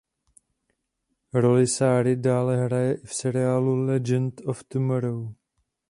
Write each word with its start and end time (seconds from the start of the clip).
Roli 1.33 1.67
Sary 1.67 2.15
dále 2.15 2.57
hraje 2.65 2.93
i 2.93 3.05
v 3.05 3.13
seriálu 3.13 3.75
"Legend 3.85 4.41
of 4.45 4.63
Tomorrow". 4.63 5.33